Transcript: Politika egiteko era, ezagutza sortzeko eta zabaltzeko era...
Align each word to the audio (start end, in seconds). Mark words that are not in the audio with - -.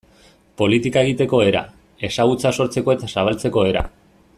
Politika 0.61 1.03
egiteko 1.07 1.41
era, 1.49 1.61
ezagutza 2.09 2.53
sortzeko 2.61 2.97
eta 2.97 3.15
zabaltzeko 3.17 3.69
era... 3.75 3.87